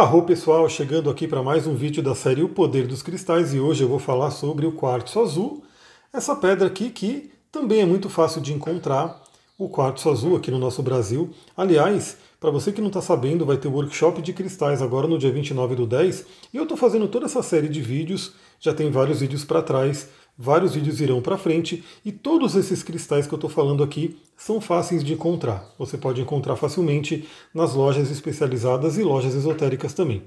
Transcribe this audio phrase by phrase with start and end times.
[0.00, 3.60] Arro pessoal, chegando aqui para mais um vídeo da série O Poder dos Cristais e
[3.60, 5.62] hoje eu vou falar sobre o quartzo azul,
[6.10, 9.22] essa pedra aqui que também é muito fácil de encontrar,
[9.58, 11.28] o quartzo azul aqui no nosso Brasil.
[11.54, 15.18] Aliás, para você que não está sabendo, vai ter o workshop de cristais agora no
[15.18, 16.24] dia 29 do 10
[16.54, 20.08] e eu estou fazendo toda essa série de vídeos, já tem vários vídeos para trás,
[20.40, 24.58] vários vídeos irão para frente e todos esses cristais que eu estou falando aqui são
[24.58, 25.70] fáceis de encontrar.
[25.78, 30.22] Você pode encontrar facilmente nas lojas especializadas e lojas esotéricas também.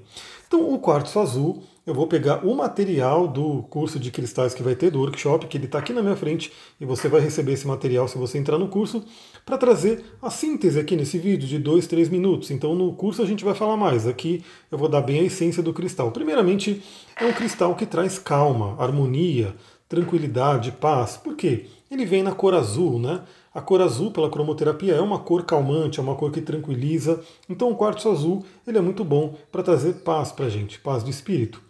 [0.46, 4.76] Então, o quartzo azul, eu vou pegar o material do curso de cristais que vai
[4.76, 7.66] ter, do workshop, que ele está aqui na minha frente, e você vai receber esse
[7.66, 9.02] material se você entrar no curso,
[9.44, 12.52] para trazer a síntese aqui nesse vídeo de 2, 3 minutos.
[12.52, 14.06] Então, no curso a gente vai falar mais.
[14.06, 16.12] Aqui eu vou dar bem a essência do cristal.
[16.12, 16.80] Primeiramente,
[17.16, 19.56] é um cristal que traz calma, harmonia,
[19.94, 21.16] tranquilidade, paz.
[21.16, 21.66] Por quê?
[21.88, 23.22] Ele vem na cor azul, né?
[23.54, 27.20] A cor azul pela cromoterapia é uma cor calmante, é uma cor que tranquiliza.
[27.48, 31.04] Então o quartzo azul ele é muito bom para trazer paz para a gente, paz
[31.04, 31.62] de espírito.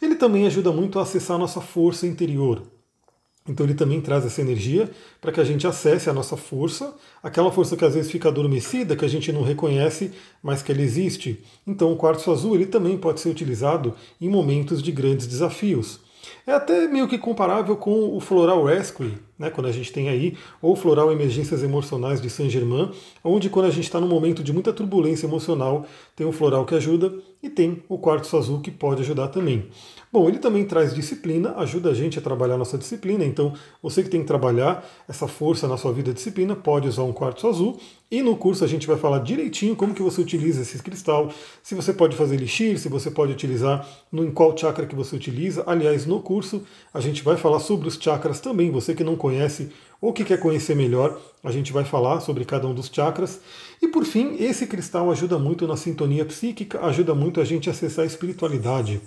[0.00, 2.62] Ele também ajuda muito a acessar a nossa força interior.
[3.46, 4.90] Então ele também traz essa energia
[5.20, 8.96] para que a gente acesse a nossa força, aquela força que às vezes fica adormecida,
[8.96, 11.44] que a gente não reconhece, mas que ela existe.
[11.66, 16.05] Então o quartzo azul ele também pode ser utilizado em momentos de grandes desafios.
[16.46, 20.36] É até meio que comparável com o Floral Rescue, né, quando a gente tem aí,
[20.62, 22.90] ou Floral Emergências Emocionais de Saint-Germain,
[23.22, 26.74] onde quando a gente está num momento de muita turbulência emocional, tem o floral que
[26.74, 27.12] ajuda
[27.42, 29.68] e tem o quartzo azul que pode ajudar também.
[30.12, 34.08] Bom, ele também traz disciplina, ajuda a gente a trabalhar nossa disciplina, então você que
[34.08, 37.78] tem que trabalhar essa força na sua vida disciplina, pode usar um quartzo azul,
[38.10, 41.30] e no curso a gente vai falar direitinho como que você utiliza esse cristal,
[41.62, 45.16] se você pode fazer elixir, se você pode utilizar, no, em qual chakra que você
[45.16, 45.64] utiliza.
[45.66, 46.62] Aliás, no curso
[46.94, 50.38] a gente vai falar sobre os chakras também, você que não conhece ou que quer
[50.38, 53.40] conhecer melhor, a gente vai falar sobre cada um dos chakras.
[53.82, 57.72] E por fim, esse cristal ajuda muito na sintonia psíquica, ajuda muito a gente a
[57.72, 59.00] acessar a espiritualidade.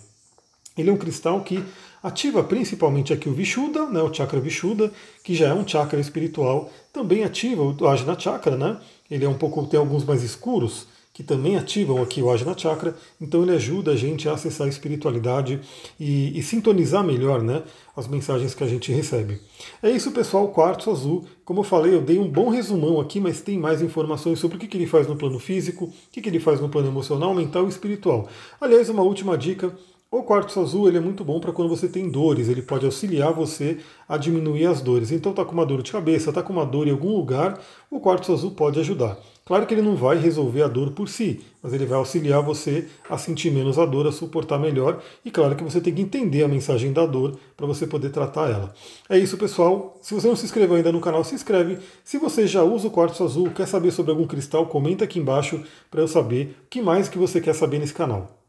[0.78, 1.64] Ele é um cristal que
[2.02, 4.92] ativa principalmente aqui o Vishuddha, né, o chakra Vishuddha,
[5.24, 8.80] que já é um chakra espiritual, também ativa o Ajna Chakra, né?
[9.10, 10.88] Ele é um pouco tem alguns mais escuros
[11.20, 14.70] que também ativam aqui o Ajna Chakra, então ele ajuda a gente a acessar a
[14.70, 15.60] espiritualidade
[16.00, 17.62] e, e, sintonizar melhor né,
[17.94, 19.42] as mensagens que a gente recebe.
[19.84, 21.26] É isso, pessoal, quartzo azul.
[21.44, 24.60] Como eu falei, eu dei um bom resumão aqui, mas tem mais informações sobre o
[24.62, 27.36] que, que ele faz no plano físico, o que, que ele faz no plano emocional,
[27.36, 28.30] mental e espiritual.
[28.62, 29.76] Aliás, uma última dica,
[30.12, 33.32] o quartzo azul ele é muito bom para quando você tem dores, ele pode auxiliar
[33.32, 33.78] você
[34.08, 35.12] a diminuir as dores.
[35.12, 37.60] Então está com uma dor de cabeça, está com uma dor em algum lugar,
[37.92, 39.20] o quartzo azul pode ajudar.
[39.46, 42.88] Claro que ele não vai resolver a dor por si, mas ele vai auxiliar você
[43.08, 45.02] a sentir menos a dor, a suportar melhor.
[45.24, 48.50] E claro que você tem que entender a mensagem da dor para você poder tratar
[48.50, 48.74] ela.
[49.08, 49.98] É isso, pessoal.
[50.02, 51.80] Se você não se inscreveu ainda no canal, se inscreve.
[52.04, 55.64] Se você já usa o quartzo azul, quer saber sobre algum cristal, comenta aqui embaixo
[55.90, 58.36] para eu saber o que mais que você quer saber nesse canal.